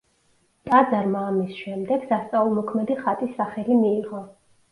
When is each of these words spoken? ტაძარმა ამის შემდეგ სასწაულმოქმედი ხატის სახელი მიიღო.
ტაძარმა 0.69 1.19
ამის 1.33 1.51
შემდეგ 1.65 2.07
სასწაულმოქმედი 2.13 2.97
ხატის 3.03 3.37
სახელი 3.43 3.77
მიიღო. 3.85 4.23